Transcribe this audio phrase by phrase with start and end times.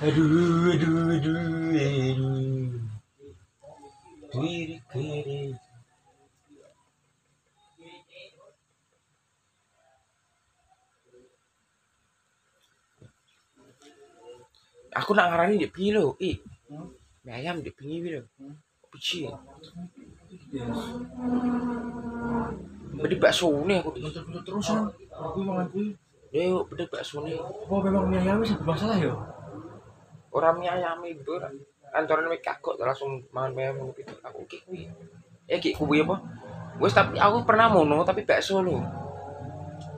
[0.00, 1.40] Aduh, aduh, aduh,
[1.76, 2.72] aduh.
[4.30, 5.52] Kiri, kiri.
[14.90, 16.36] Aku nak ngarani di lho, i.
[17.24, 18.28] Mie ayam di pinggir piye lho.
[18.90, 19.30] Biji.
[23.00, 23.94] Bedi bakso nih aku
[24.42, 24.90] terus kan.
[25.14, 25.94] Aku mangan kuwi.
[26.30, 27.34] Yo, bedi bakso nih.
[27.42, 29.10] Apa memang mie ayam sih bermasalah ya?
[30.30, 31.34] Orang mie ayam itu
[31.90, 34.14] antoran mie kagok langsung mangan mie ayam gitu.
[34.22, 34.86] Aku ki kuwi.
[35.50, 36.22] Eh ki kuwi apa?
[36.78, 38.78] Wes tapi aku pernah mono tapi bakso lho.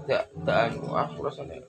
[0.09, 1.61] Tak tak anu aku rasanya.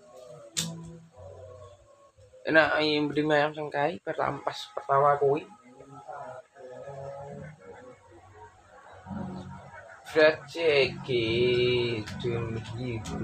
[2.47, 5.43] Enak ayam beli mie ayam sengkai pertama pas pertama kuwi.
[10.13, 12.05] Fried chicken
[12.77, 13.17] gitu.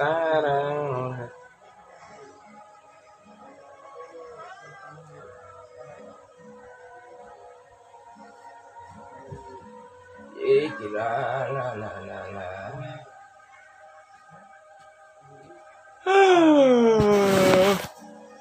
[0.00, 1.28] Tarang.
[10.48, 11.08] Gila,
[11.52, 13.07] la la la la.